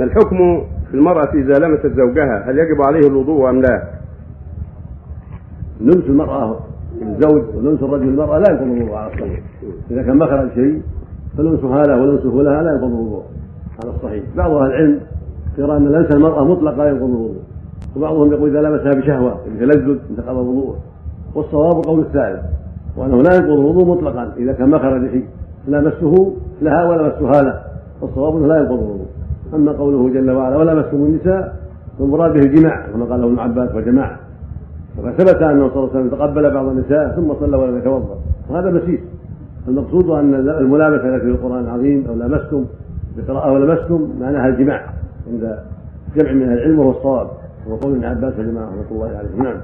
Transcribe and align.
ما 0.00 0.06
الحكم 0.06 0.64
في 0.90 0.94
المرأة 0.94 1.32
إذا 1.34 1.58
لمست 1.58 1.86
زوجها؟ 1.86 2.50
هل 2.50 2.58
يجب 2.58 2.82
عليه 2.82 3.08
الوضوء 3.08 3.50
أم 3.50 3.60
لا؟ 3.60 3.82
لمس 5.80 6.04
المرأة 6.04 6.56
الزوج 7.02 7.42
ولمس 7.54 7.82
الرجل 7.82 8.08
المرأة 8.08 8.38
لا 8.38 8.50
ينقض 8.50 8.62
الوضوء 8.62 8.94
على 8.94 9.12
الصحيح. 9.12 9.40
إذا 9.90 10.02
كان 10.02 10.18
مخرج 10.18 10.48
شيء 10.54 10.82
فلمسها 11.38 11.82
له 11.82 12.02
ولمسه 12.02 12.28
لها 12.28 12.62
لا 12.62 12.72
ينقض 12.72 12.84
الوضوء 12.84 13.22
على 13.82 13.94
الصحيح. 13.96 14.24
بعض 14.36 14.50
أهل 14.50 14.66
العلم 14.66 15.00
يرى 15.58 15.76
أن 15.76 15.88
لمس 15.88 16.14
المرأة 16.14 16.44
مطلق 16.44 16.76
لا 16.76 16.88
ينقض 16.88 17.02
الوضوء. 17.02 17.36
وبعضهم 17.96 18.32
يقول 18.32 18.56
إذا 18.56 18.68
لمسها 18.68 19.00
بشهوة 19.00 19.40
بتلذذ 19.56 19.98
انتقض 20.10 20.38
الوضوء. 20.38 20.76
والصواب 21.34 21.76
القول 21.76 22.00
الثالث 22.00 22.40
وأنه 22.96 23.22
لا 23.22 23.34
ينقض 23.34 23.50
الوضوء 23.50 23.84
مطلقا. 23.84 24.32
إذا 24.36 24.52
كان 24.52 24.70
مخرج 24.70 25.10
شيء 25.10 25.24
لمسه 25.68 26.32
لها 26.62 26.84
ولمسها 26.84 27.42
له 27.42 27.60
والصواب 28.00 28.36
أنه 28.36 28.46
لا 28.46 28.58
ينقض 28.58 28.78
الوضوء. 28.78 29.06
أما 29.54 29.72
قوله 29.72 30.08
جل 30.08 30.30
وعلا 30.30 30.56
ولمستم 30.56 30.96
النساء 30.96 31.56
فالمراد 31.98 32.32
به 32.32 32.40
الجماع 32.40 32.86
كما 32.86 33.04
قاله 33.04 33.26
ابن 33.26 33.38
عباس 33.38 33.74
وجماعة 33.74 34.18
فقد 34.96 35.12
ثبت 35.12 35.42
انه 35.42 35.68
صلى 35.68 35.76
الله 35.76 35.90
عليه 35.94 36.00
وسلم 36.00 36.08
تقبل 36.08 36.50
بعض 36.54 36.66
النساء 36.66 37.16
ثم 37.16 37.34
صلى 37.40 37.56
ولم 37.56 37.78
يتوضأ. 37.78 38.18
وهذا 38.50 38.70
مسيس 38.70 39.00
المقصود 39.68 40.10
أن 40.10 40.34
الملامسه 40.34 41.14
التي 41.14 41.26
في 41.26 41.30
القرآن 41.30 41.64
العظيم 41.64 42.04
أو 42.08 42.14
لمستم 42.14 42.64
بقراءة 43.16 43.52
ولمستم 43.52 44.08
معناها 44.20 44.48
الجماع 44.48 44.86
عند 45.32 45.58
جمع 46.16 46.32
من 46.32 46.52
العلم 46.52 46.78
وهو 46.78 46.90
الصواب. 46.90 47.26
وهو 47.66 47.76
قول 47.76 47.92
ابن 47.92 48.04
عباس 48.04 48.38
وجماعه 48.38 48.66
رحمه 48.66 48.90
الله 48.90 49.18
عليه. 49.18 49.42
نعم. 49.42 49.56